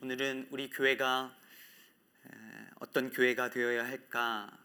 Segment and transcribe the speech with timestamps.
[0.00, 1.36] 오늘은 우리 교회가
[2.76, 4.56] 어떤 교회가 되어야 할까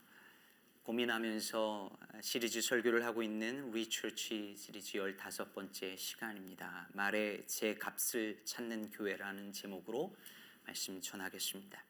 [0.83, 1.89] 고민하면서
[2.21, 6.87] 시리즈 설교를 하고 있는 리처치 시리즈 15번째 시간입니다.
[6.93, 10.15] 말의 제 값을 찾는 교회라는 제목으로
[10.65, 11.83] 말씀 전하겠습니다.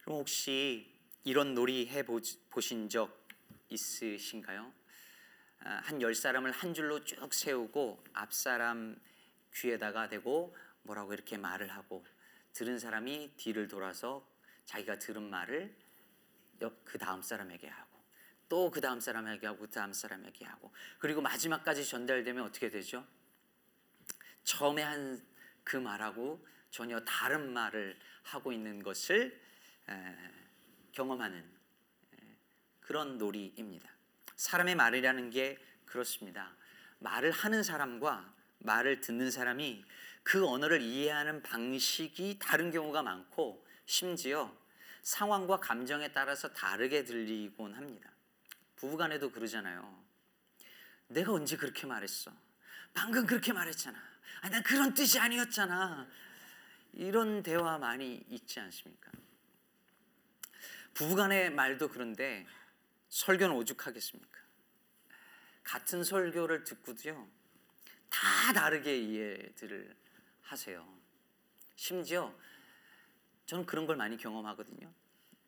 [0.00, 0.92] 그럼 혹시
[1.22, 3.28] 이런 놀이 해 보신 적
[3.68, 4.72] 있으신가요?
[5.60, 8.98] 아, 한열 사람을 한 줄로 쭉 세우고 앞 사람
[9.54, 10.56] 귀에다가 대고
[10.88, 12.04] 뭐라고 이렇게 말을 하고
[12.54, 14.26] 들은 사람이 뒤를 돌아서
[14.64, 15.74] 자기가 들은 말을
[16.84, 17.88] 그 다음 사람에게 하고
[18.48, 23.06] 또 그 다음 사람에게 하고 그 다음 사람에게 하고 그리고 마지막까지 전달되면 어떻게 되죠?
[24.44, 25.38] 처음에 한
[25.68, 29.38] 그 말하고 전혀 다른 말을 하고 있는 것을
[30.92, 31.44] 경험하는
[32.80, 33.90] 그런 놀이입니다.
[34.34, 36.56] 사람의 말이라는 게 그렇습니다.
[37.00, 39.84] 말을 하는 사람과 말을 듣는 사람이
[40.28, 44.54] 그 언어를 이해하는 방식이 다른 경우가 많고 심지어
[45.00, 48.10] 상황과 감정에 따라서 다르게 들리곤 합니다.
[48.76, 50.04] 부부간에도 그러잖아요.
[51.06, 52.30] 내가 언제 그렇게 말했어?
[52.92, 53.98] 방금 그렇게 말했잖아.
[54.42, 56.06] 아, 난 그런 뜻이 아니었잖아.
[56.92, 59.10] 이런 대화 많이 있지 않습니까?
[60.92, 62.46] 부부간의 말도 그런데
[63.08, 64.38] 설교는 오죽하겠습니까?
[65.64, 67.26] 같은 설교를 듣고도요,
[68.10, 70.07] 다 다르게 이해들을
[70.50, 70.86] 하세요.
[71.76, 72.34] 심지어
[73.46, 74.92] 저는 그런 걸 많이 경험하거든요.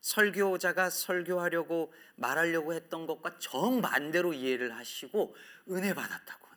[0.00, 5.36] 설교자가 설교하려고 말하려고 했던 것과 정반대로 이해를 하시고
[5.68, 6.50] 은혜 받았다고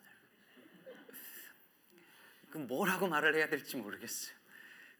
[2.54, 4.32] 그 뭐라고 말을 해야 될지 모르겠어요.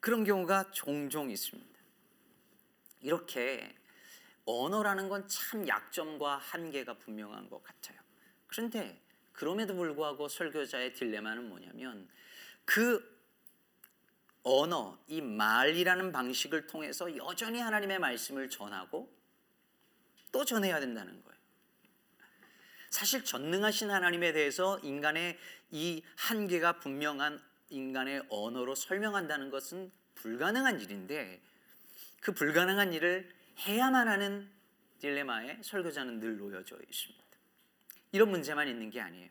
[0.01, 1.81] 그런 경우가 종종 있습니다.
[3.01, 3.73] 이렇게
[4.45, 8.01] 언어라는 건 참 약점과 한계가 분명한 것 같아요.
[8.49, 9.01] 그런데
[9.31, 12.09] 그럼에도 불구하고 설교자의 딜레마는 뭐냐면
[12.65, 13.14] 그
[14.45, 19.13] 언어, 이 말이라는 방식을 통해서 여전히 하나님의 말씀을 전하고
[20.31, 21.39] 또 전해야 된다는 거예요.
[22.91, 25.39] 사실 전능하신 하나님에 대해서 인간의
[25.71, 31.41] 이 한계가 분명한 인간의 언어로 설명한다는 것은 불가능한 일인데
[32.21, 34.49] 그 불가능한 일을 해야만 하는
[35.01, 37.25] 딜레마에 설교자는 늘 놓여져 있습니다.
[38.13, 39.31] 이런 문제만 있는 게 아니에요.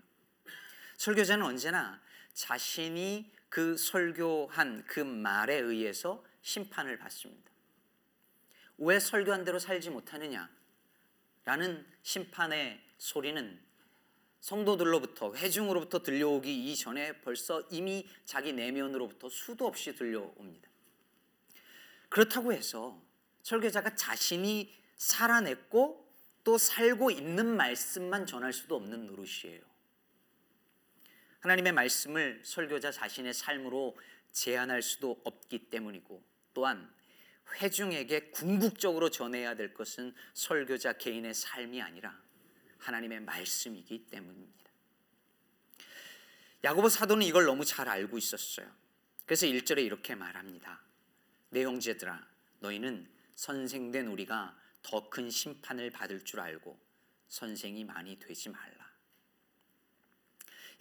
[0.98, 2.02] 설교자는 언제나
[2.34, 7.52] 자신이 그 설교한 그 말에 의해서 심판을 받습니다.
[8.80, 10.50] 왜 설교한 대로 살지 못하느냐?
[11.46, 13.62] 라는 심판의 소리는
[14.40, 20.68] 성도들로부터 회중으로부터 들려오기 이전에 벌써 이미 자기 내면으로부터 수도 없이 들려옵니다.
[22.10, 23.00] 그렇다고 해서
[23.44, 26.12] 설교자가 자신이 살아냈고
[26.44, 29.73] 또 살고 있는 말씀만 전할 수도 없는 노릇이에요.
[31.44, 33.98] 하나님의 말씀을 설교자 자신의 삶으로
[34.32, 36.24] 제한할 수도 없기 때문이고
[36.54, 36.90] 또한
[37.56, 42.18] 회중에게 궁극적으로 전해야 될 것은 설교자 개인의 삶이 아니라
[42.78, 44.72] 하나님의 말씀이기 때문입니다.
[46.64, 48.72] 야고보 사도는 이걸 너무 잘 알고 있었어요.
[49.26, 50.82] 그래서 1절에 이렇게 말합니다.
[51.50, 52.26] 내 형제들아
[52.60, 56.80] 너희는 선생된 우리가 더 큰 심판을 받을 줄 알고
[57.28, 58.93] 선생이 많이 되지 말라.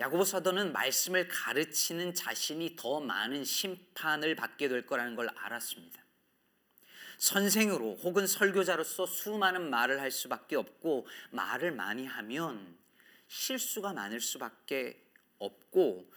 [0.02, 6.02] 야고보 사도는 말씀을 가르치는 자신이 더 많은 심판을 받게 될 거라는 걸 알았습니다.
[7.18, 12.76] 선생으로 혹은 설교자로서 수많은 말을 할 수밖에 없고 말을 많이 하면
[13.28, 15.00] 실수가 많을 수밖에
[15.38, 16.10] 없고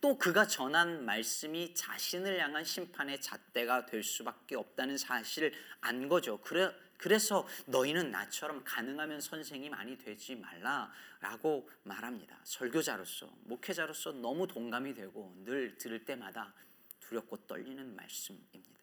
[0.00, 6.38] 또 그가 전한 말씀이 자신을 향한 심판의 잣대가 될 수밖에 없다는 사실을 안 거죠.
[6.38, 12.38] 그래, 그래서 너희는 나처럼 가능하면 선생이 많이 되지 말라라고 말합니다.
[12.42, 16.52] 설교자로서, 목회자로서 너무 동감이 되고 늘 들을 때마다
[17.00, 18.82] 두렵고 떨리는 말씀입니다.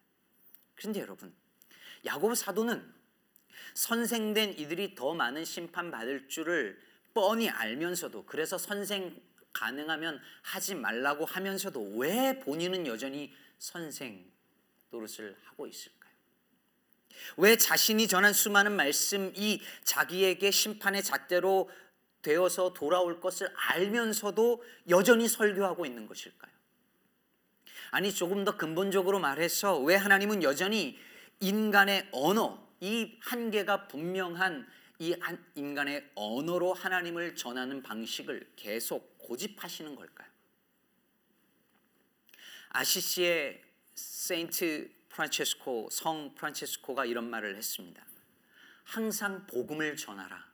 [0.74, 1.32] 그런데 여러분,
[2.04, 2.94] 야고보 사도는
[3.74, 6.80] 선생된 이들이 더 많은 심판 받을 줄을
[7.12, 9.20] 뻔히 알면서도 그래서 선생
[9.52, 14.30] 가능하면 하지 말라고 하면서도 왜 본인은 여전히 선생
[14.90, 15.95] 노릇을 하고 있을까?
[17.36, 21.70] 왜 자신이 전한 수많은 말씀이 자기에게 심판의 잣대로
[22.22, 26.50] 되어서 돌아올 것을 알면서도 여전히 설교하고 있는 것일까요?
[27.90, 30.98] 아니 조금 더 근본적으로 말해서 왜 하나님은 여전히
[31.40, 34.66] 인간의 언어 이 한계가 분명한
[34.98, 35.14] 이
[35.54, 40.28] 인간의 언어로 하나님을 전하는 방식을 계속 고집하시는 걸까요?
[42.70, 43.62] 아시시의
[43.94, 48.04] 세인트 프란체스코 성 프란체스코가 이런 말을 했습니다.
[48.84, 50.46] 항상 복음을 전하라.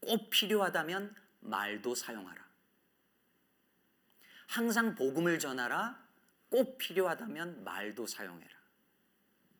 [0.00, 2.42] 꼭 필요하다면 말도 사용하라.
[4.46, 6.02] 항상 복음을 전하라.
[6.48, 8.54] 꼭 필요하다면 말도 사용해라.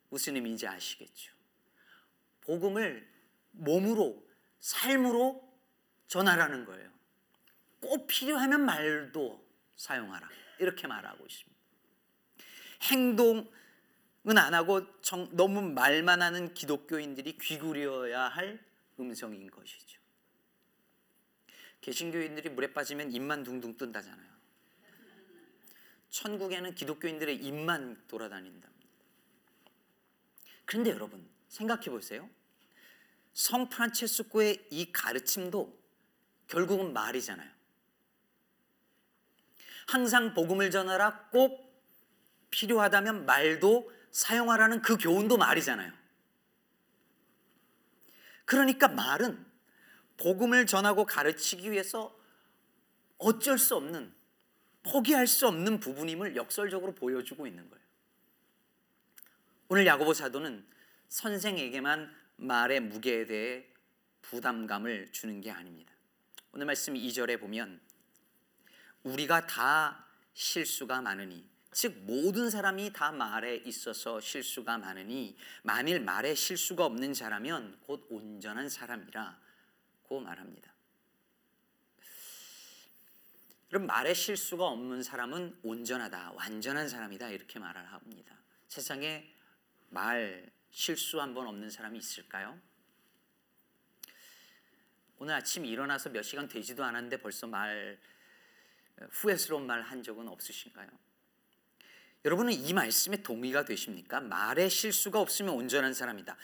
[0.08, 1.34] 무슨 의미인지 아시겠죠?
[2.40, 3.06] 복음을
[3.50, 4.26] 몸으로
[4.60, 5.52] 삶으로
[6.06, 6.90] 전하라는 거예요.
[7.80, 9.46] 꼭 필요하면 말도
[9.76, 10.30] 사용하라.
[10.60, 11.53] 이렇게 말하고 있습니다.
[12.84, 13.48] 행동은
[14.36, 18.62] 안 하고 정, 너무 말만 하는 기독교인들이 귀구려야 할
[18.98, 20.00] 음성인 것이죠.
[21.80, 24.34] 개신교인들이 물에 빠지면 입만 둥둥 뜬다잖아요.
[26.10, 28.88] 천국에는 기독교인들의 입만 돌아다닌답니다.
[30.64, 32.30] 그런데 여러분 생각해 보세요.
[33.32, 35.76] 성 프란체스코의 이 가르침도
[36.46, 37.50] 결국은 말이잖아요.
[39.88, 41.73] 항상 복음을 전하라 꼭
[42.54, 45.92] 필요하다면 말도 사용하라는 그 교훈도 말이잖아요.
[48.44, 49.44] 그러니까 말은
[50.16, 52.16] 복음을 전하고 가르치기 위해서
[53.18, 54.14] 어쩔 수 없는
[54.84, 57.84] 포기할 수 없는 부분임을 역설적으로 보여주고 있는 거예요.
[59.68, 60.64] 오늘 야고보 사도는
[61.08, 63.66] 선생에게만 말의 무게에 대해
[64.22, 65.92] 부담감을 주는 게 아닙니다.
[66.52, 67.80] 오늘 말씀 2절에 보면
[69.02, 76.84] 우리가 다 실수가 많으니 즉 모든 사람이 다 말에 있어서 실수가 많으니 만일 말에 실수가
[76.86, 80.72] 없는 자라면 곧 온전한 사람이라고 말합니다.
[83.68, 88.36] 그럼 말에 실수가 없는 사람은 온전하다, 완전한 사람이다 이렇게 말을 합니다.
[88.68, 89.28] 세상에
[89.90, 92.56] 말 실수 한 번 없는 사람이 있을까요?
[95.18, 97.98] 오늘 아침 일어나서 몇 시간 되지도 않았는데 벌써 말
[99.10, 100.88] 후회스러운 말 한 적은 없으신가요?
[102.24, 104.20] 여러분은 이 말씀에 동의가 되십니까?
[104.20, 106.36] 말에 실수가 없으면 온전한 사람이다.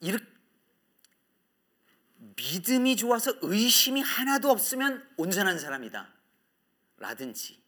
[0.00, 0.24] 이렇게
[2.36, 6.12] 믿음이 좋아서 의심이 하나도 없으면 온전한 사람이다.
[6.96, 7.62] 라든지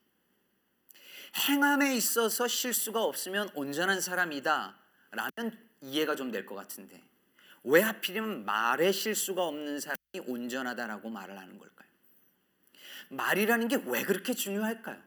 [1.49, 4.77] 행함에 있어서 실수가 없으면 온전한 사람이다.
[5.13, 7.01] 라면 이해가 좀 될 것 같은데
[7.63, 11.89] 왜 하필이면 말에 실수가 없는 사람이 온전하다라고 말을 하는 걸까요?
[13.11, 15.01] 말이라는 게 왜 그렇게 중요할까요?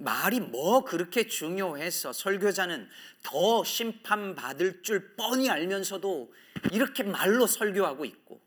[0.00, 2.88] 말이 뭐 그렇게 중요해서 설교자는
[3.22, 6.32] 더 심판받을 줄 뻔히 알면서도
[6.72, 8.40] 이렇게 말로 설교하고 있고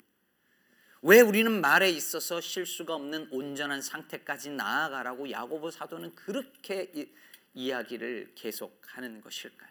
[1.04, 7.08] 왜 우리는 말에 있어서 실수가 없는 온전한 상태까지 나아가라고 야고보 사도는 그렇게 이,
[7.54, 9.70] 이야기를 계속하는 것일까요?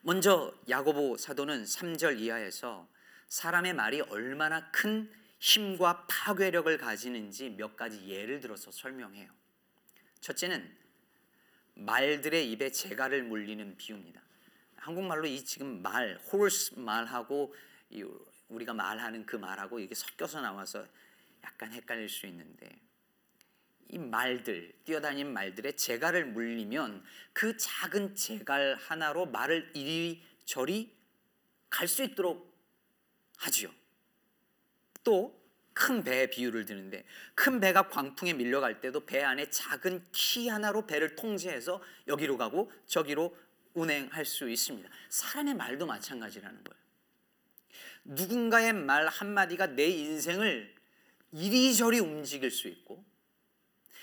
[0.00, 2.88] 먼저 야고보 사도는 3절 이하에서
[3.28, 9.39] 사람의 말이 얼마나 큰 힘과 파괴력을 가지는지 몇 가지 예를 들어서 설명해요.
[10.20, 10.76] 첫째는
[11.74, 14.20] 말들의 입에 재갈을 물리는 비유입니다.
[14.76, 17.54] 한국말로 이 지금 말, horse 말하고
[18.48, 20.86] 우리가 말하는 그 말하고 이게 섞여서 나와서
[21.44, 22.78] 약간 헷갈릴 수 있는데
[23.88, 27.02] 이 말들, 뛰어다니는 말들의 재갈을 물리면
[27.32, 30.96] 그 작은 재갈 하나로 말을 이리저리
[31.68, 32.50] 갈 수 있도록
[33.38, 33.72] 하지요.
[35.02, 35.39] 또
[35.80, 37.04] 큰배 비유를 드는데
[37.34, 43.34] 큰 배가 광풍에 밀려갈 때도 배 안에 작은 키 하나로 배를 통제해서 여기로 가고 저기로
[43.72, 44.86] 운행할 수 있습니다.
[45.08, 46.80] 사람의 말도 마찬가지라는 거예요.
[48.04, 50.74] 누군가의 말 한마디가 내 인생을
[51.32, 53.02] 이리저리 움직일 수 있고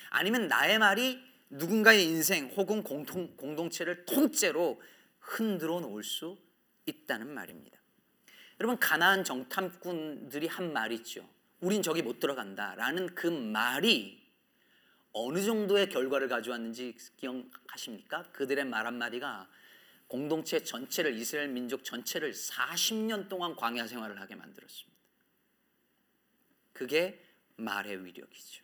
[0.10, 4.82] 아니면 나의 말이 누군가의 인생 혹은 공통, 공동체를 통째로
[5.20, 6.40] 흔들어 놓을 수
[6.88, 7.78] 있다는 말입니다.
[8.60, 11.37] 여러분 가나안 정탐꾼들이 한말 있죠.
[11.60, 14.26] 우린 저기 못 들어간다 라는 그 말이
[15.12, 18.24] 어느 정도의 결과를 가져왔는지 기억하십니까?
[18.32, 19.50] 그들의 말 한마디가
[20.08, 24.98] 공동체 전체를 이스라엘 민족 전체를 40년 동안 광야 생활을 하게 만들었습니다.
[26.74, 27.24] 그게
[27.56, 28.64] 말의 위력이죠.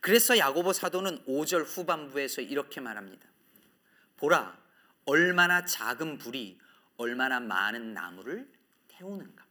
[0.00, 3.28] 그래서 야고보 사도는 5절 후반부에서 이렇게 말합니다.
[4.16, 4.58] 보라
[5.04, 6.58] 얼마나 작은 불이
[6.96, 8.50] 얼마나 많은 나무를
[8.88, 9.41] 태우는가.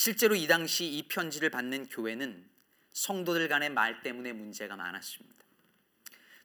[0.00, 2.48] 실제로 이 당시 이 편지를 받는 교회는
[2.94, 5.44] 성도들 간의 말 때문에 문제가 많았습니다.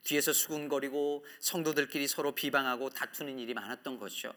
[0.04, 4.34] 뒤에서 수군거리고 성도들끼리 서로 비방하고 다투는 일이 많았던 것이죠.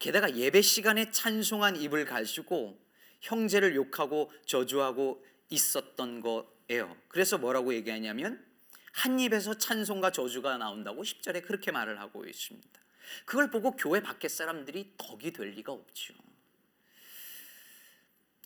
[0.00, 2.76] 게다가 예배 시간에 찬송한 입을 가지고
[3.20, 6.96] 형제를 욕하고 저주하고 있었던 거예요.
[7.06, 8.44] 그래서 뭐라고 얘기하냐면
[8.90, 12.80] 한 입에서 찬송과 저주가 나온다고 10절에 그렇게 말을 하고 있습니다.
[13.24, 16.14] 그걸 보고 교회 밖의 사람들이 덕이 될 리가 없죠.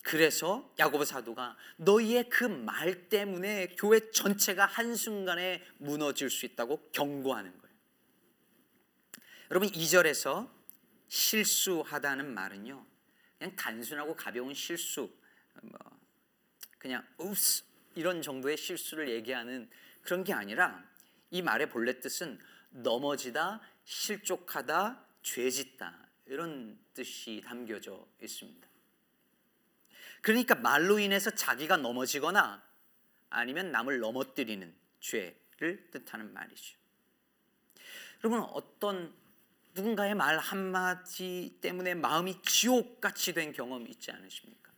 [0.04, 7.74] 그래서 야고보 사도가 너희의 그 말 때문에 교회 전체가 한순간에 무너질 수 있다고 경고하는 거예요.
[9.50, 10.48] 여러분 2절에서
[11.08, 12.86] 실수하다는 말은요.
[13.38, 15.10] 그냥 단순하고 가벼운 실수
[15.62, 15.78] 뭐
[16.78, 19.70] 그냥 우스 이런 정도의 실수를 얘기하는
[20.02, 20.84] 그런 게 아니라
[21.30, 22.38] 이 말의 본래 뜻은
[22.70, 28.73] 넘어지다, 실족하다, 죄짓다 이런 뜻이 담겨져 있습니다.
[30.24, 32.62] 그러니까 말로 인해서 자기가 넘어지거나
[33.28, 36.78] 아니면 남을 넘어뜨리는 죄를 뜻하는 말이죠.
[38.24, 39.14] 여러분 어떤
[39.74, 44.72] 누군가의 말 한마디 때문에 마음이 지옥같이 된 경험 있지 않으십니까?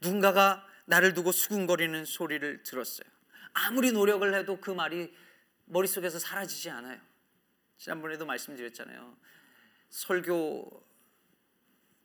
[0.00, 3.06] 누군가가 나를 두고 수군거리는 소리를 들었어요.
[3.52, 5.14] 아무리 노력을 해도 그 말이
[5.66, 6.98] 머릿속에서 사라지지 않아요.
[7.76, 9.14] 지난번에도 말씀드렸잖아요.
[9.90, 10.91] 설교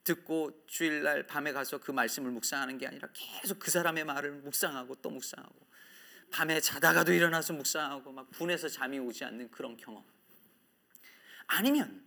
[0.08, 5.10] 듣고 주일날 밤에 가서 그 말씀을 묵상하는 게 아니라 계속 그 사람의 말을 묵상하고 또
[5.10, 5.68] 묵상하고
[6.32, 10.04] 밤에 자다가도 일어나서 묵상하고 막 분해서 잠이 오지 않는 그런 경험.
[11.48, 12.06] 아니면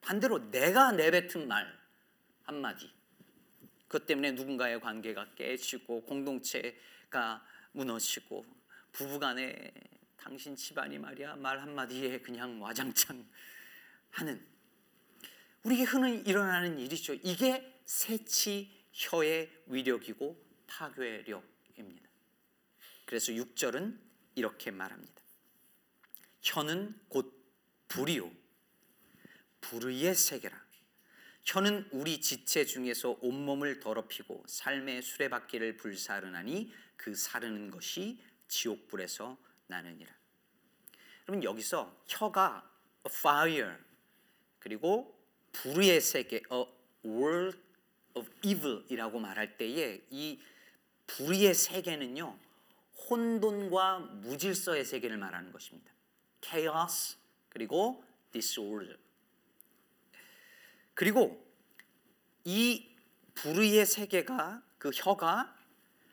[0.00, 1.78] 반대로 내가 내뱉은 말
[2.44, 2.90] 한마디
[3.88, 8.46] 그것 때문에 누군가의 관계가 깨지고 공동체가 무너지고
[8.92, 9.72] 부부간에
[10.16, 13.26] 당신 집안이 말이야 말 한마디에 그냥 와장창
[14.10, 14.53] 하는
[15.64, 17.14] 우리에게 흔히 일어나는 일이죠.
[17.14, 22.08] 이게 세치 혀의 위력이고 파괴력입니다.
[23.06, 23.98] 그래서 6절은
[24.34, 25.22] 이렇게 말합니다.
[26.42, 27.32] 혀는 곧
[27.88, 28.30] 불이요
[29.62, 30.62] 불의의 세계라.
[31.44, 38.18] 혀는 우리 지체 중에서 온몸을 더럽히고 삶의 수레바퀴를 불사르나니 그 사르는 것이
[38.48, 40.14] 지옥불에서 나느니라.
[41.26, 42.70] 여러분 여기서 혀가
[43.06, 43.76] fire
[44.58, 45.14] 그리고
[45.54, 46.66] 불의의 세계 a
[47.04, 47.58] world
[48.14, 50.38] of evil이라고 말할 때에 이
[51.06, 52.38] 불의의 세계는요
[53.08, 55.92] 혼돈과 무질서의 세계를 말하는 것입니다.
[56.42, 57.16] chaos
[57.48, 58.96] 그리고 disorder
[60.94, 61.44] 그리고
[62.44, 62.88] 이
[63.34, 65.54] 불의의 세계가 그 혀가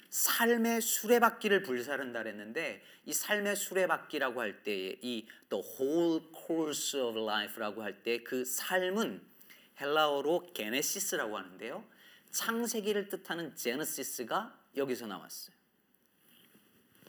[0.10, 8.24] 삶의 수레바퀴를 불사른다 그랬는데 이 삶의 수레바퀴라고 할때이 the whole course of life라고 할 때
[8.24, 9.31] 그 삶은
[9.80, 11.84] 헬라어로 게네시스라고 하는데요.
[12.32, 15.56] 창세기를 뜻하는 제네시스가 여기서 나왔어요.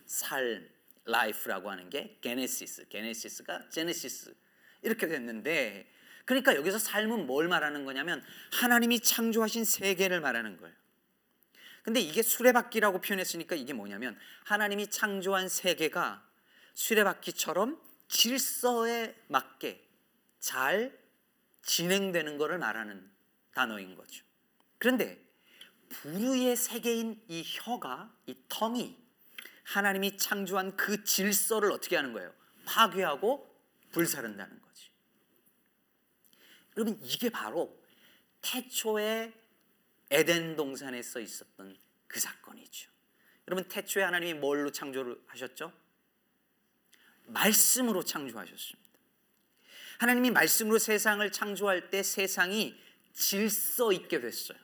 [0.07, 0.69] 삶,
[1.07, 4.35] life라고 하는 게 게네시스, 게네시스가 제네시스
[4.83, 5.91] 이렇게 됐는데
[6.25, 10.75] 그러니까 여기서 삶은 뭘 말하는 거냐면 하나님이 창조하신 세계를 말하는 거예요.
[11.83, 16.25] 근데 이게 수레바퀴라고 표현했으니까 이게 뭐냐면 하나님이 창조한 세계가
[16.75, 19.85] 수레바퀴처럼 질서에 맞게
[20.39, 20.97] 잘
[21.63, 23.11] 진행되는 것을 말하는
[23.55, 24.25] 단어인 거죠.
[24.79, 25.23] 그런데
[25.89, 28.97] 불의의 세계인 이 혀가 이 텅이
[29.65, 32.33] 하나님이 창조한 그 질서를 어떻게 하는 거예요?
[32.65, 33.49] 파괴하고
[33.93, 34.91] 불사른다는 거지.
[36.77, 37.79] 여러분 이게 바로
[38.41, 39.33] 태초에
[40.11, 41.77] 에덴 동산에서 있었던
[42.07, 42.91] 그 사건이죠.
[43.49, 45.73] 여러분 태초에 하나님이 뭘로 창조를 하셨죠?
[47.27, 48.82] 말씀으로 창조하셨습니다.
[50.03, 52.77] 하나님이 말씀으로 세상을 창조할 때 세상이
[53.13, 54.59] 질서 있게 됐어요.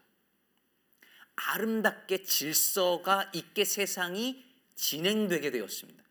[1.36, 6.02] 아름답게 질서가 있게 세상이 진행되게 되었습니다.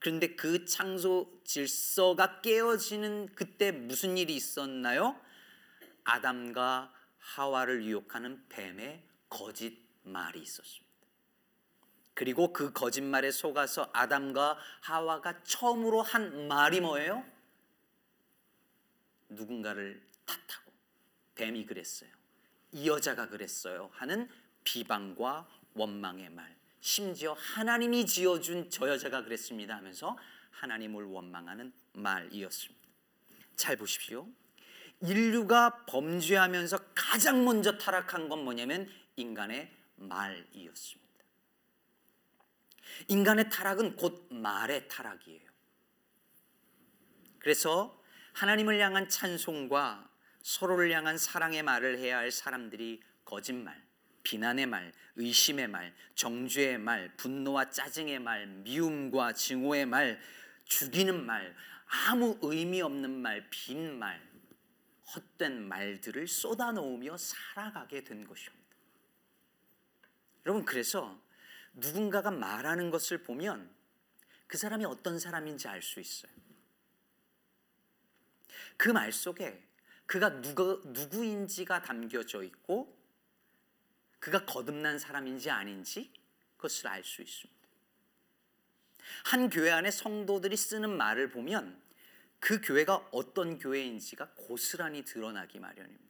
[0.00, 5.14] 그런데 그 창조 질서가 깨어지는 그때 무슨 일이 있었나요?
[6.02, 10.92] 아담과 하와를 유혹하는 뱀의 거짓말이 있었습니다.
[12.14, 17.24] 그리고 그 거짓말에 속아서 아담과 하와가 처음으로 한 말이 뭐예요?
[19.34, 20.72] 누군가를 탓하고
[21.34, 22.10] 뱀이 그랬어요.
[22.72, 23.90] 이 여자가 그랬어요.
[23.92, 24.28] 하는
[24.64, 26.56] 비방과 원망의 말.
[26.80, 30.18] 심지어 하나님이 지어준 저 여자가 그랬습니다 하면서
[30.50, 32.88] 하나님을 원망하는 말이었습니다.
[33.56, 34.28] 잘 보십시오.
[35.00, 41.02] 인류가 범죄하면서 가장 먼저 타락한 건 뭐냐면 인간의 말이었습니다.
[43.08, 45.50] 인간의 타락은 곧 말의 타락이에요.
[47.38, 48.01] 그래서
[48.32, 50.08] 하나님을 향한 찬송과
[50.42, 53.80] 서로를 향한 사랑의 말을 해야 할 사람들이 거짓말,
[54.22, 60.20] 비난의 말, 의심의 말, 정죄의 말, 분노와 짜증의 말, 미움과 증오의 말,
[60.64, 61.54] 죽이는 말,
[62.08, 64.20] 아무 의미 없는 말, 빈 말,
[65.14, 68.62] 헛된 말들을 쏟아놓으며 살아가게 된 것입니다.
[70.46, 71.20] 여러분 그래서
[71.74, 73.70] 누군가가 말하는 것을 보면
[74.46, 76.32] 그 사람이 어떤 사람인지 알 수 있어요.
[78.76, 79.66] 그 말 속에
[80.06, 82.98] 그가 누구, 누구인지가 담겨져 있고
[84.18, 86.12] 그가 거듭난 사람인지 아닌지
[86.56, 87.62] 그것을 알 수 있습니다.
[89.24, 91.80] 한 교회 안에 성도들이 쓰는 말을 보면
[92.38, 96.02] 그 교회가 어떤 교회인지가 고스란히 드러나기 마련입니다.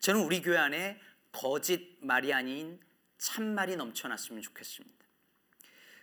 [0.00, 2.80] 저는 우리 교회 안에 거짓 말이 아닌
[3.18, 5.06] 참말이 넘쳐났으면 좋겠습니다.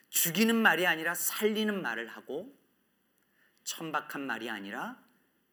[0.09, 2.57] 죽이는 말이 아니라 살리는 말을 하고
[3.69, 4.99] 천박한 말이 아니라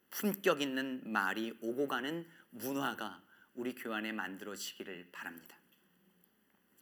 [0.09, 3.23] 품격 있는 말이 오고 가는 문화가
[3.55, 5.55] 우리 교회 안에 만들어지기를 바랍니다.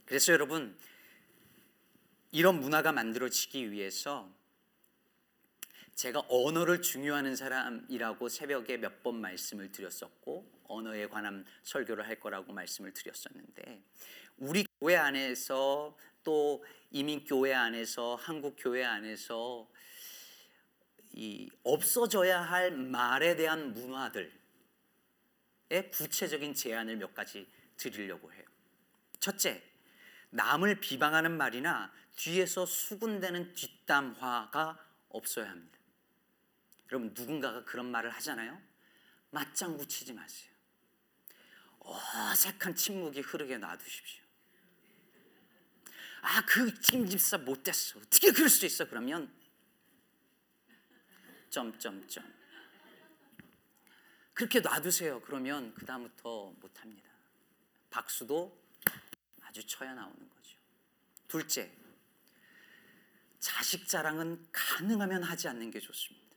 [0.06, 0.78] 그래서 여러분
[2.30, 4.32] 이런 문화가 만들어지기 위해서
[5.96, 12.94] 제가 언어를 중요하는 사람이라고 새벽에 몇 번 말씀을 드렸었고 언어에 관한 설교를 할 거라고 말씀을
[12.94, 13.82] 드렸었는데
[14.38, 19.68] 우리 교회 안에서 또 이민 교회 안에서 한국 교회 안에서
[21.16, 24.32] 이 없어져야 할 말에 대한 문화들의
[25.92, 28.42] 구체적인 제안을 몇 가지 드리려고 해요.
[29.20, 29.62] 첫째,
[30.30, 35.78] 남을 비방하는 말이나 뒤에서 수군대는 뒷담화가 없어야 합니다.
[36.90, 38.60] 여러분 누군가가 그런 말을 하잖아요.
[39.30, 40.52] 맞장구 치지 마세요.
[41.78, 44.24] 어색한 침묵이 흐르게 놔두십시오.
[46.22, 48.00] 아, 그 찜집사 못됐어.
[48.00, 48.88] 어떻게 그럴 수 있어?
[48.88, 49.30] 그러면
[51.54, 52.24] 점점점
[54.34, 55.20] 그렇게 놔두세요.
[55.20, 57.08] 그러면 그 다음부터 못합니다.
[57.88, 58.60] 박수도
[59.42, 60.58] 아주 쳐야 나오는 거죠.
[61.28, 61.70] 둘째,
[63.38, 66.36] 자식 자랑은 가능하면 하지 않는 게 좋습니다.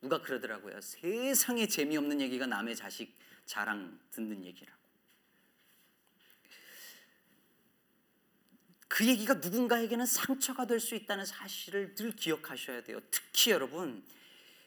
[0.00, 0.80] 누가 그러더라고요.
[0.80, 3.12] 세상에 재미없는 얘기가 남의 자식
[3.46, 4.72] 자랑 듣는 얘기라
[8.88, 13.00] 그 얘기가 누군가에게는 상처가 될 수 있다는 사실을 늘 기억하셔야 돼요.
[13.10, 14.04] 특히 여러분,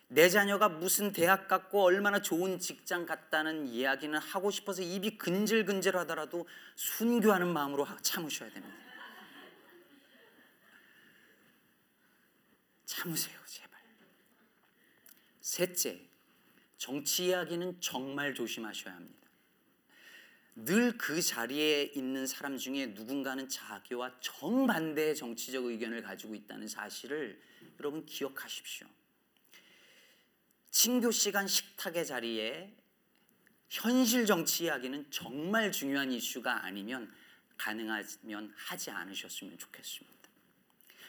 [0.09, 6.47] 내 자녀가 무슨 대학 갔고 얼마나 좋은 직장 갔다는 이야기는 하고 싶어서 입이 근질근질 하더라도
[6.75, 8.75] 순교하는 마음으로 참으셔야 됩니다.
[12.85, 13.79] 참으세요, 제발.
[15.41, 16.01] 셋째,
[16.77, 19.26] 정치 이야기는 정말 조심하셔야 합니다.
[20.59, 27.39] 늘 그 자리에 있는 사람 중에 누군가는 자기와 정반대의 정치적 의견을 가지고 있다는 사실을
[27.79, 28.87] 여러분 기억하십시오.
[30.71, 32.75] 친교 시간 식탁의 자리에
[33.69, 37.13] 현실 정치 이야기는 정말 중요한 이슈가 아니면
[37.57, 40.17] 가능하면 하지 않으셨으면 좋겠습니다.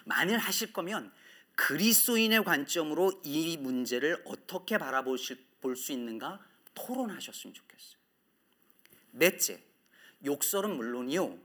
[0.04, 1.10] 만일 하실 거면
[1.54, 7.97] 그리스도인의 관점으로 이 문제를 어떻게 바라볼 수 있는가 토론하셨으면 좋겠어요.
[9.10, 9.62] 넷째,
[10.24, 11.38] 욕설은 물론이요.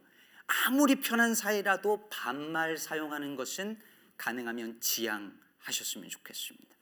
[0.68, 3.80] 아무리 편한 사이라도 반말 사용하는 것은
[4.18, 6.74] 가능하면 지양하셨으면 좋겠습니다.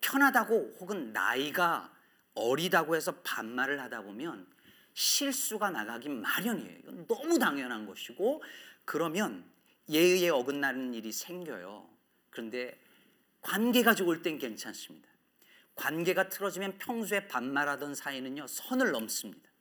[0.00, 1.92] 편하다고 혹은 나이가
[2.34, 4.46] 어리다고 해서 반말을 하다 보면
[4.94, 6.78] 실수가 나가기 마련이에요.
[6.80, 8.42] 이건 너무 당연한 것이고
[8.84, 9.44] 그러면
[9.88, 11.88] 예의에 어긋나는 일이 생겨요.
[12.30, 12.78] 그런데
[13.40, 15.08] 관계가 좋을 땐 괜찮습니다.
[15.74, 19.51] 관계가 틀어지면 평소에 반말하던 사이는요 선을 넘습니다.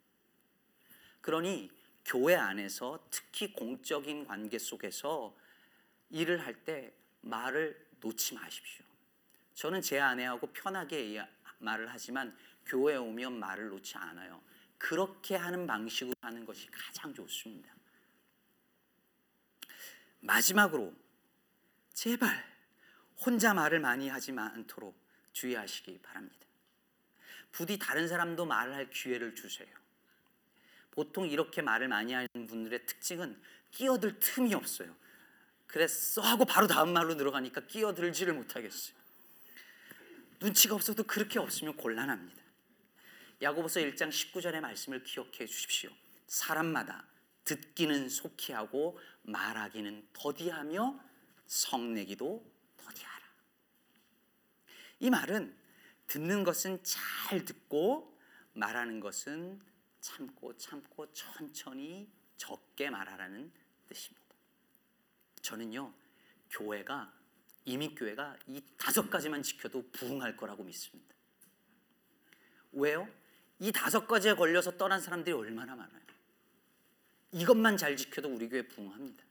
[1.22, 1.72] 그러니
[2.04, 5.36] 교회 안에서 특히 공적인 관계 속에서
[6.10, 8.86] 일을 할 때 말을 놓지 마십시오.
[9.54, 11.24] 저는 제 아내하고 편하게
[11.60, 14.42] 말을 하지만 교회에 오면 말을 놓지 않아요.
[14.78, 17.72] 그렇게 하는 방식으로 하는 것이 가장 좋습니다.
[20.22, 20.94] 마지막으로
[21.94, 22.44] 제발
[23.20, 25.00] 혼자 말을 많이 하지 않도록
[25.34, 26.48] 주의하시기 바랍니다.
[27.52, 29.81] 부디 다른 사람도 말을 할 기회를 주세요.
[30.92, 34.96] 보통 이렇게 말을 많이 하는 분들의 특징은 끼어들 틈이 없어요.
[35.68, 38.96] 그랬어 하고 바로 다음 말로 들어가니까 끼어들지를 못하겠어요.
[40.42, 42.42] 눈치가 없어도 그렇게 없으면 곤란합니다.
[43.42, 45.90] 야고보서 1장 19절의 말씀을 기억해 주십시오.
[46.28, 47.06] 사람마다
[47.46, 51.00] 듣기는 속히 하고 말하기는 더디하며
[51.48, 52.46] 성내기도
[52.78, 53.26] 더디하라.
[55.00, 55.56] 이 말은
[56.08, 58.18] 듣는 것은 잘 듣고
[58.54, 59.62] 말하는 것은
[60.02, 63.52] 참고 참고 천천히 적게 말하라는
[63.88, 64.26] 뜻입니다.
[65.42, 65.94] 저는요
[66.50, 67.14] 교회가
[67.66, 71.16] 이민교회가 이 다섯 가지만 지켜도 부흥할 거라고 믿습니다.
[72.74, 73.08] 왜요?
[73.60, 76.02] 이 다섯 가지에 걸려서 떠난 사람들이 얼마나 많아요.
[77.32, 79.24] 이것만 잘 지켜도 우리 교회 부흥합니다.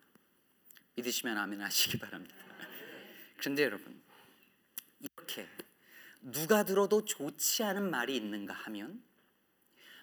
[0.94, 2.35] 믿으시면 아멘 하시기 바랍니다.
[3.37, 4.00] 그런데 여러분
[5.00, 5.48] 이렇게
[6.22, 9.02] 누가 들어도 좋지 않은 말이 있는가 하면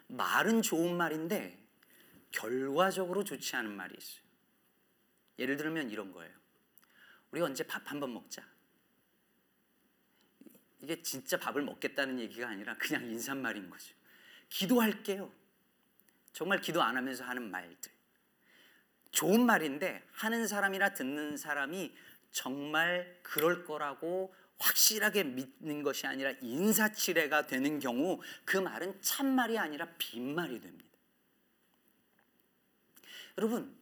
[0.07, 1.57] 말은 좋은 말인데
[2.31, 4.21] 결과적으로 좋지 않은 말이 있어요.
[5.39, 6.33] 예를 들면 이런 거예요.
[7.31, 8.43] 우리 언제 밥 한번 먹자.
[10.79, 13.93] 이게 진짜 밥을 먹겠다는 얘기가 아니라 그냥 인사말인 거죠.
[14.49, 15.31] 기도할게요.
[16.31, 17.91] 정말 기도 안 하면서 하는 말들.
[19.11, 21.95] 좋은 말인데 하는 사람이나 듣는 사람이
[22.31, 30.59] 정말 그럴 거라고 확실하게 믿는 것이 아니라 인사치레가 되는 경우 그 말은 참말이 아니라 빈말이
[30.59, 30.87] 됩니다.
[33.37, 33.77] 여러분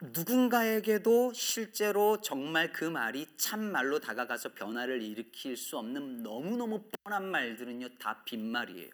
[0.00, 8.22] 누군가에게도 실제로 정말 그 말이 참말로 다가가서 변화를 일으킬 수 없는 너무너무 뻔한 말들은요 다
[8.24, 8.90] 빈말이에요.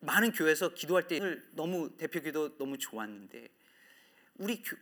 [0.00, 1.20] 많은 교회에서 기도할 때
[1.52, 3.48] 너무 대표 기도 너무 좋았는데
[4.36, 4.76] 우리 교,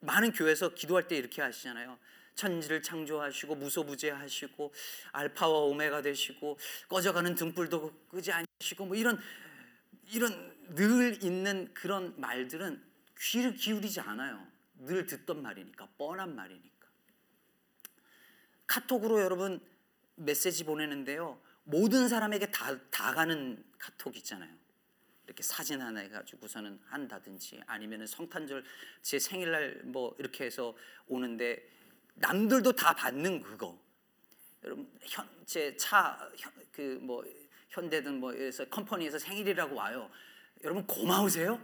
[0.00, 1.98] 많은 교회에서 기도할 때 이렇게 하시잖아요.
[2.38, 4.72] 천지를 창조하시고 무소부재하시고
[5.10, 6.56] 알파와 오메가 되시고
[6.88, 9.18] 꺼져가는 등불도 끄지 않으시고 뭐 이런
[10.12, 12.80] 이런 늘 있는 그런 말들은
[13.18, 14.46] 귀를 기울이지 않아요.
[14.78, 16.88] 늘 듣던 말이니까 뻔한 말이니까.
[18.68, 19.60] 카톡으로 여러분
[20.14, 21.40] 메시지 보내는데요.
[21.64, 24.54] 모든 사람에게 다, 다 가는 카톡 있잖아요.
[25.26, 28.64] 이렇게 사진 하나 해가지고서는 한다든지 아니면 성탄절
[29.02, 30.74] 제 생일날 뭐 이렇게 해서
[31.08, 31.77] 오는데
[32.18, 33.78] 남들도 다 받는 그거.
[34.64, 37.24] 여러분 현제 차그 뭐
[37.70, 40.10] 현대든 뭐에서 컴퍼니에서 생일이라고 와요.
[40.64, 41.62] 여러분 고마우세요?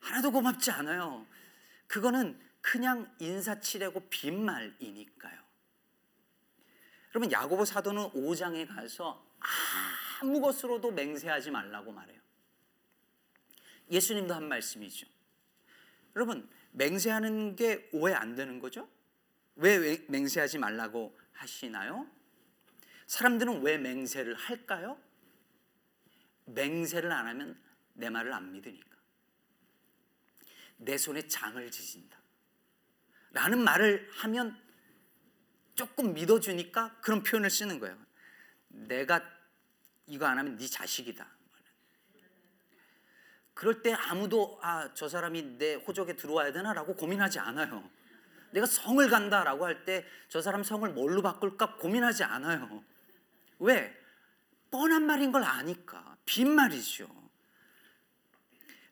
[0.00, 1.26] 하나도 고맙지 않아요.
[1.86, 5.38] 그거는 그냥 인사치레고 빈말이니까요.
[7.14, 9.26] 여러분 야고보 사도는 5장에 가서
[10.20, 12.20] 아무 것으로도 맹세하지 말라고 말해요.
[13.90, 15.06] 예수님도 한 말씀이죠.
[16.14, 18.88] 여러분 맹세하는 게 오해 안 되는 거죠?
[19.56, 22.08] 왜 맹세하지 말라고 하시나요?
[23.08, 24.96] 사람들은 왜 맹세를 할까요?
[26.46, 27.60] 맹세를 안 하면
[27.94, 28.96] 내 말을 안 믿으니까.
[30.76, 32.16] 내 손에 장을 지진다.
[33.32, 34.56] 라는 말을 하면
[35.74, 37.98] 조금 믿어주니까 그런 표현을 쓰는 거예요.
[38.68, 39.20] 내가
[40.06, 41.26] 이거 안 하면 네 자식이다.
[43.58, 47.90] 그럴 때 아무도 아, 저 사람이 내 호적에 들어와야 되나라고 고민하지 않아요.
[48.52, 52.84] 내가 성을 간다라고 할 때 저 사람 성을 뭘로 바꿀까 고민하지 않아요.
[53.58, 53.92] 왜?
[54.70, 56.16] 뻔한 말인 걸 아니까.
[56.24, 57.08] 빈말이죠.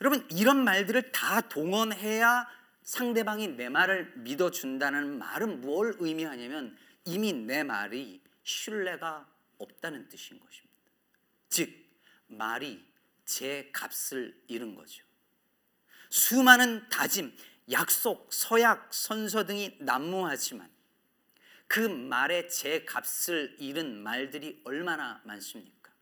[0.01, 2.49] 여러분 이런 말들을 다 동원해야
[2.83, 10.75] 상대방이 내 말을 믿어준다는 말은 뭘 의미하냐면 이미 내 말이 신뢰가 없다는 뜻인 것입니다.
[11.51, 11.71] 즉
[12.27, 12.85] 말이
[13.27, 15.05] 제 값을 잃은 거죠.
[16.09, 17.37] 수많은 다짐,
[17.71, 20.71] 약속, 서약, 선서 등이 난무하지만
[21.67, 25.93] 그 말의 제 값을 잃은 말들이 얼마나 많습니까?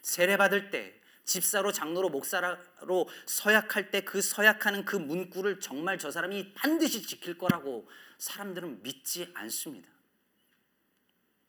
[0.00, 6.54] 세례 받을 때 집사로 장로로 목사로 서약할 때 그 서약하는 그 문구를 정말 저 사람이
[6.54, 9.93] 반드시 지킬 거라고 사람들은 믿지 않습니다.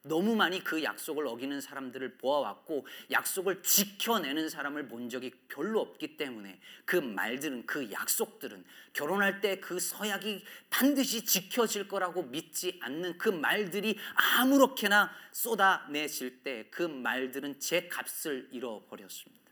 [0.07, 6.59] 너무 많이 그 약속을 어기는 사람들을 보아왔고 약속을 지켜내는 사람을 본 적이 별로 없기 때문에
[6.85, 8.63] 그 말들은 그 약속들은
[8.93, 13.97] 결혼할 때 그 서약이 반드시 지켜질 거라고 믿지 않는 그 말들이
[14.37, 19.51] 아무렇게나 쏟아내질 때 그 말들은 제 값을 잃어버렸습니다.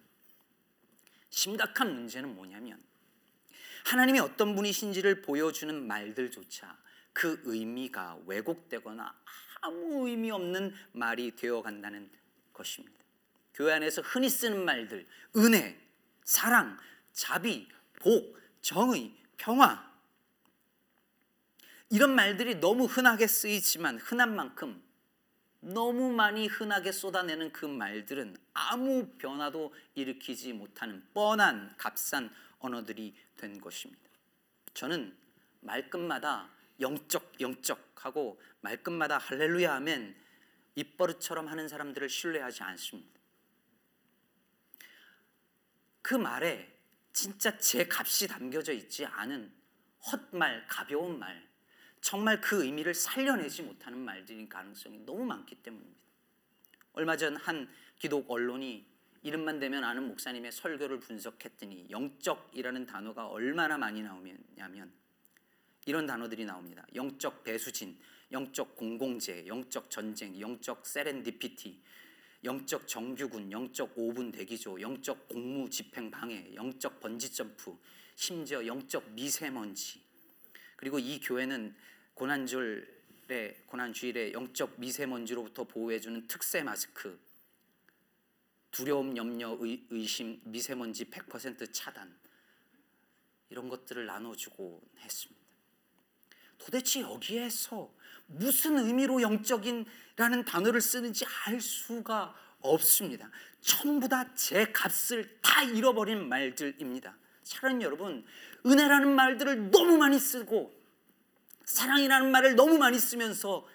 [1.30, 2.80] 심각한 문제는 뭐냐면
[3.86, 6.78] 하나님이 어떤 분이신지를 보여주는 말들조차
[7.12, 9.16] 그 의미가 왜곡되거나
[9.64, 12.10] 아무 의미 없는 말이 되어 간다는
[12.52, 12.96] 것입니다.
[13.54, 15.80] 교회 안에서 흔히 쓰는 말들, 은혜,
[16.24, 16.78] 사랑,
[17.14, 17.68] 자비,
[18.00, 19.92] 복, 정의, 평화.
[21.90, 24.84] 이런 말들이 너무 흔하게 쓰이지만 흔한 만큼
[25.62, 34.02] 너무 많이 흔하게 쏟아내는 그 말들은 아무 변화도 일으키지 못하는 뻔한 값싼 언어들이 된 것입니다.
[34.74, 35.16] 저는
[35.62, 40.16] 말끝마다 영적 영적 하고 말끝마다 할렐루야 하면
[40.76, 43.20] 입버릇처럼 하는 사람들을 신뢰하지 않습니다.
[46.02, 46.70] 그 말에
[47.14, 49.54] 진짜 제 값이 담겨져 있지 않은
[50.12, 51.48] 헛말, 가벼운 말,
[52.02, 56.02] 정말 그 의미를 살려내지 못하는 말들인 가능성이 너무 많기 때문입니다.
[56.94, 58.86] 얼마 전 한 기독 언론이
[59.22, 64.92] 이름만 되면 아는 목사님의 설교를 분석했더니 영적이라는 단어가 얼마나 많이 나오냐면
[65.86, 66.86] 이런 단어들이 나옵니다.
[66.96, 67.98] 영적 배수진,
[68.32, 71.82] 영적 공공재, 영적 전쟁, 영적 세렌디피티,
[72.44, 77.78] 영적 정규군, 영적 5분 대기조, 영적 공무 집행 방해, 영적 번지 점프,
[78.16, 80.02] 심지어 영적 미세먼지.
[80.76, 81.76] 그리고 이 교회는
[82.14, 87.18] 고난절에 고난주일에 영적 미세먼지로부터 보호해주는 특세 마스크,
[88.72, 92.14] 두려움, 염려, 의, 의심, 미세먼지 100% 차단
[93.50, 95.43] 이런 것들을 나눠주고 했습니다.
[96.58, 97.94] 도대체 여기에서
[98.28, 103.30] 무슨 의미로 영적인라는 단어를 쓰는지 알 수가 없습니다.
[103.62, 107.16] 전부 다 제 값을 다 잃어버린 말들입니다.
[107.44, 108.26] 사랑 여러분,
[108.66, 110.74] 은혜라는 말들을 너무 많이 쓰고
[111.66, 113.68] 사랑이라는 말을 너무 많이 쓰면서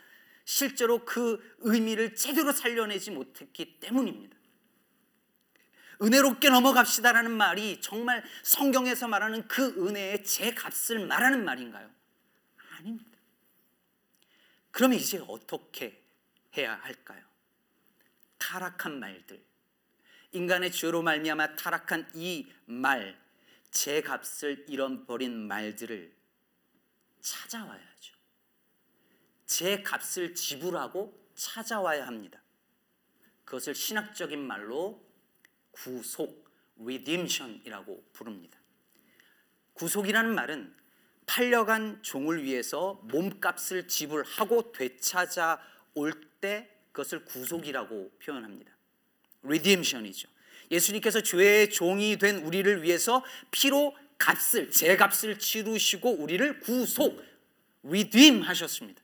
[0.44, 4.36] 실제로 그 의미를 제대로 살려내지 못했기 때문입니다.
[6.00, 11.90] 은혜롭게 넘어갑시다라는 말이 정말 성경에서 말하는 그 은혜의 제 값을 말하는 말인가요?
[12.78, 13.18] 아닙니다.
[14.70, 16.02] 그러면 이제 어떻게
[16.56, 17.24] 해야 할까요?
[18.38, 19.44] 타락한 말들,
[20.32, 23.20] 인간의 죄로 말미암아 타락한 이 말,
[23.70, 26.14] 제 값을 잃어버린 말들을
[27.20, 28.14] 찾아와야죠.
[29.46, 32.42] 제 값을 지불하고 찾아와야 합니다.
[33.44, 35.04] 그것을 신학적인 말로
[35.70, 38.58] 구속, redemption이라고 부릅니다.
[39.72, 40.74] 구속이라는 말은
[41.28, 45.60] 팔려간 종을 위해서 몸값을 지불하고 되찾아
[45.94, 48.72] 올 때 그것을 구속이라고 표현합니다.
[49.44, 50.28] redemption이죠.
[50.70, 57.22] 예수님께서 죄의 종이 된 우리를 위해서 피로 값을 제 값을 치르시고 우리를 구속
[57.84, 59.00] redeem 하셨습니다.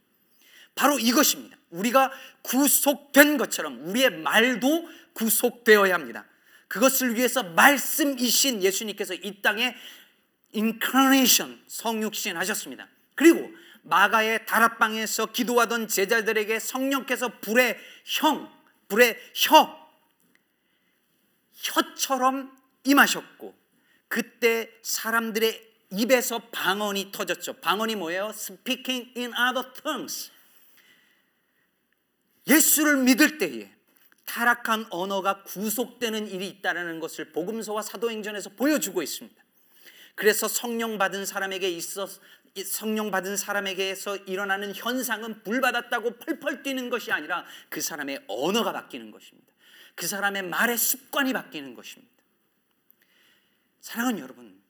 [0.75, 1.57] 바로 이것입니다.
[1.71, 6.27] 우리가 구속된 것처럼 우리의 말도 구속되어야 합니다.
[6.67, 9.77] 그것을 위해서 말씀이신 예수님께서 이 땅에
[10.55, 12.89] 인카네이션 성육신 하셨습니다.
[13.15, 13.51] 그리고
[13.83, 18.51] 마가의 다락방에서 기도하던 제자들에게 성령께서 불의 형,
[18.89, 19.85] 불의 혀,
[21.53, 23.55] 혀처럼 임하셨고
[24.09, 27.55] 그때 사람들의 입에서 방언이 터졌죠.
[27.55, 28.31] 방언이 뭐예요?
[28.31, 30.31] Speaking in other tongues.
[32.47, 33.71] 예수를 믿을 때에
[34.25, 39.44] 타락한 언어가 구속되는 일이 있다는 것을 복음서와 사도행전에서 보여주고 있습니다.
[40.15, 42.09] 그래서 성령 받은 사람에게 있어
[42.65, 49.11] 성령 받은 사람에게서 일어나는 현상은 불 받았다고 펄펄 뛰는 것이 아니라 그 사람의 언어가 바뀌는
[49.11, 49.53] 것입니다.
[49.97, 52.15] 그 사람의 말의 습관이 바뀌는 것입니다.
[53.81, 54.63] 사랑하는 여러분,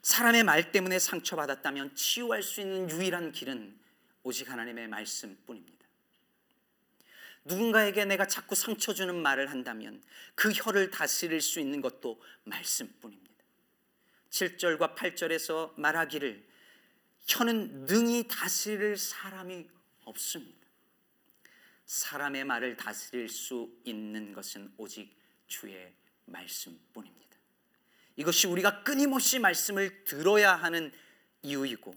[0.00, 3.78] 사람의 말 때문에 상처받았다면 치유할 수 있는 유일한 길은
[4.22, 5.74] 오직 하나님의 말씀뿐입니다.
[7.44, 10.02] 누군가에게 내가 자꾸 상처 주는 말을 한다면
[10.34, 13.33] 그 혀를 다스릴 수 있는 것도 말씀뿐입니다.
[14.34, 16.44] 7절과 8절에서 말하기를
[17.26, 19.68] 혀는 능히 다스릴 사람이
[20.04, 20.66] 없습니다.
[21.86, 25.16] 사람의 말을 다스릴 수 있는 것은 오직
[25.46, 25.92] 주의
[26.24, 27.36] 말씀뿐입니다.
[28.16, 30.92] 이것이 우리가 끊임없이 말씀을 들어야 하는
[31.42, 31.94] 이유이고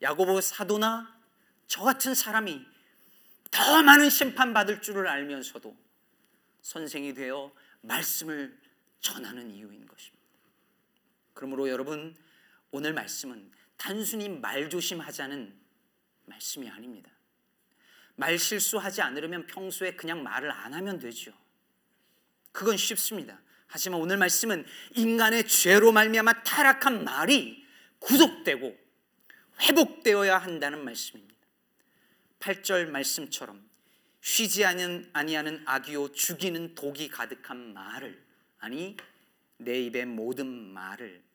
[0.00, 1.20] 야고보 사도나
[1.66, 2.64] 저 같은 사람이
[3.50, 5.76] 더 많은 심판받을 줄을 알면서도
[6.62, 8.58] 선생이 되어 말씀을
[9.00, 10.19] 전하는 이유인 것입니다.
[11.40, 12.14] 그러므로 여러분
[12.70, 15.58] 오늘 말씀은 단순히 말 조심하자는
[16.26, 17.10] 말씀이 아닙니다.
[18.14, 21.32] 말 실수하지 않으려면 평소에 그냥 말을 안 하면 되죠.
[22.52, 23.40] 그건 쉽습니다.
[23.66, 27.66] 하지만 오늘 말씀은 인간의 죄로 말미암아 타락한 말이
[28.00, 28.76] 구속되고
[29.62, 31.40] 회복되어야 한다는 말씀입니다.
[32.40, 33.66] 8절 말씀처럼
[34.20, 38.22] 쉬지 아니하는 악이요 죽이는 독이 가득한 말을
[38.58, 38.98] 아니
[39.56, 41.29] 내 입의 모든 말을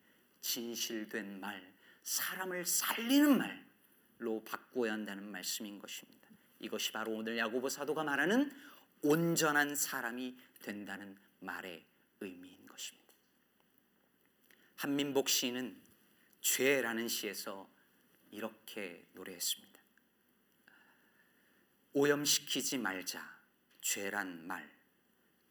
[0.46, 3.36] 진실된 말, 사람을 살리는
[4.20, 6.30] 말로 바꾸어야 한다는 말씀인 것입니다.
[6.60, 8.52] 이것이 바로 오늘 야고보 사도가 말하는
[9.02, 11.84] 온전한 사람이 된다는 말의
[12.20, 13.12] 의미인 것입니다.
[14.76, 15.82] 한민복 시인은
[16.42, 17.68] 죄라는 시에서
[18.30, 19.82] 이렇게 노래했습니다.
[21.94, 23.36] 오염시키지 말자
[23.82, 24.72] 죄란 말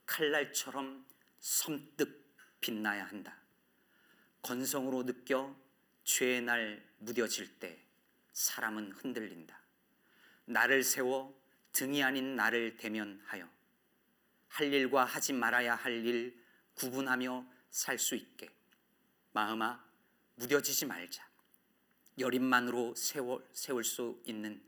[0.07, 1.05] 칼날처럼
[1.41, 3.44] 섬뜩 빛나야 한다.
[4.45, 5.57] 건성으로 느껴
[6.05, 7.83] 죄의 날 무뎌질 때
[8.35, 9.59] 사람은 흔들린다.
[10.45, 11.35] 나를 세워
[11.73, 13.49] 등이 아닌 나를 대면하여
[14.49, 16.39] 할 일과 하지 말아야 할 일
[16.75, 18.51] 구분하며 살 수 있게
[19.33, 19.83] 마음아
[20.35, 21.27] 무뎌지지 말자.
[22.19, 24.63] 여린만으로 세워, 세울 수 있는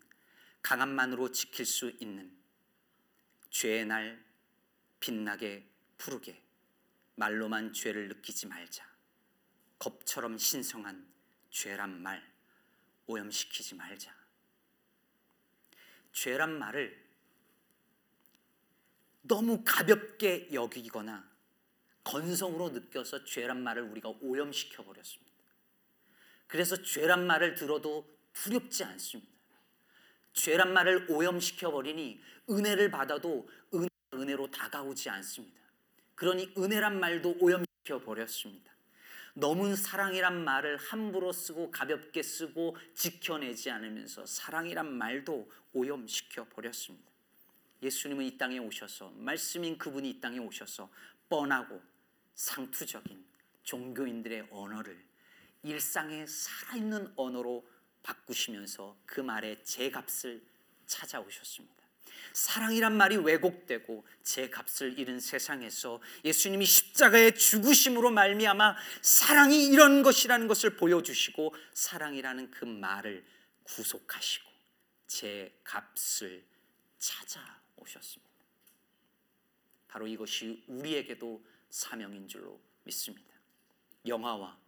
[0.62, 2.34] 강함만으로 지킬 수 있는
[3.50, 4.24] 죄의 날
[5.00, 6.42] 빛나게 푸르게
[7.16, 8.95] 말로만 죄를 느끼지 말자.
[9.78, 11.06] 겁처럼 신성한
[11.50, 12.22] 죄란 말
[13.06, 14.14] 오염시키지 말자.
[16.12, 17.06] 죄란 말을
[19.22, 21.28] 너무 가볍게 여기거나
[22.04, 25.36] 건성으로 느껴서 죄란 말을 우리가 오염시켜 버렸습니다.
[26.46, 29.32] 그래서 죄란 말을 들어도 두렵지 않습니다.
[30.32, 35.60] 죄란 말을 오염시켜 버리니 은혜를 받아도 은, 은혜로 다가오지 않습니다.
[36.14, 38.75] 그러니 은혜란 말도 오염시켜 버렸습니다.
[39.38, 47.10] 너무 사랑이란 말을 함부로 쓰고 가볍게 쓰고 지켜내지 않으면서 사랑이란 말도 오염시켜 버렸습니다.
[47.82, 50.90] 예수님은 이 땅에 오셔서 말씀인 그분이 이 땅에 오셔서
[51.28, 51.82] 뻔하고
[52.34, 53.22] 상투적인
[53.62, 55.04] 종교인들의 언어를
[55.62, 57.68] 일상에 살아있는 언어로
[58.02, 60.42] 바꾸시면서 그 말의 제값을
[60.86, 61.85] 찾아오셨습니다.
[62.32, 70.76] 사랑이란 말이 왜곡되고 제 값을 잃은 세상에서 예수님이 십자가의 죽으심으로 말미암아 사랑이 이런 것이라는 것을
[70.76, 73.24] 보여주시고 사랑이라는 그 말을
[73.64, 74.50] 구속하시고
[75.06, 76.44] 제 값을
[76.98, 78.26] 찾아오셨습니다.
[79.88, 83.34] 바로 이것이 우리에게도 사명인 줄로 믿습니다.
[84.06, 84.58] 영화와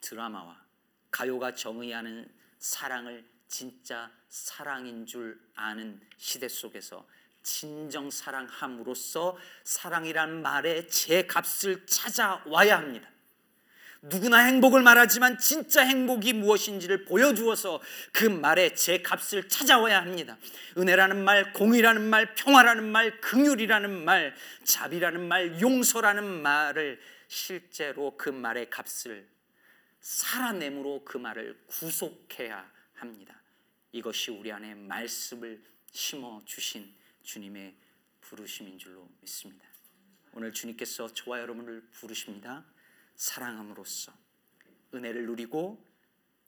[0.00, 0.64] 드라마와
[1.10, 7.06] 가요가 정의하는 사랑을 진짜 사랑인 줄 아는 시대 속에서
[7.42, 13.08] 진정 사랑함으로써 사랑이란 말에 제 값을 찾아와야 합니다.
[14.00, 17.80] 누구나 행복을 말하지만 진짜 행복이 무엇인지를 보여주어서
[18.12, 20.36] 그 말에 제 값을 찾아와야 합니다.
[20.76, 28.70] 은혜라는 말, 공의라는 말, 평화라는 말, 긍휼이라는 말, 자비라는 말, 용서라는 말을 실제로 그 말의
[28.70, 29.26] 값을
[30.00, 33.37] 살아내므로 그 말을 구속해야 합니다.
[33.98, 37.74] 이것이 우리 안에 말씀을 심어 주신 주님의
[38.20, 39.66] 부르심인 줄로 믿습니다.
[40.34, 42.64] 오늘 주님께서 저와 여러분을 부르십니다.
[43.16, 44.12] 사랑함으로써
[44.94, 45.84] 은혜를 누리고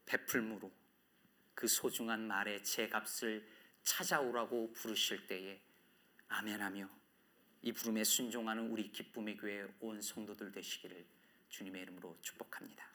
[0.07, 0.71] 베풀므로
[1.53, 3.45] 그 소중한 말의 제 값을
[3.83, 5.61] 찾아오라고 부르실 때에
[6.29, 6.89] 아멘하며
[7.63, 11.05] 이 부름에 순종하는 우리 기쁨의 교회 온 성도들 되시기를
[11.49, 12.89] 주님의 이름으로 축복합니다.